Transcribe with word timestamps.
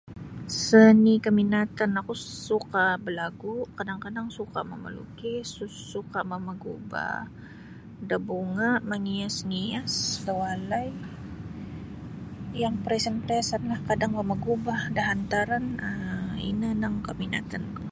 Seni 0.63 1.15
keminatan 1.25 1.91
oku 2.01 2.13
suka 2.49 2.85
balagu 3.05 3.57
kadang-kadang 3.77 4.27
suka 4.37 4.59
mamalukis 4.71 5.45
suka 5.93 6.19
mamagubah 6.31 7.17
da 8.09 8.17
bunga 8.27 8.69
mangias-ias 8.89 9.93
da 10.25 10.31
walai 10.41 10.87
yang 12.61 12.75
pariasan-pariasanlah 12.83 13.79
kadang 13.89 14.11
mamagubah 14.17 14.79
da 14.95 15.01
hantaran 15.09 15.65
ino 16.49 16.65
mimang 16.71 16.95
keminatanku 17.07 17.83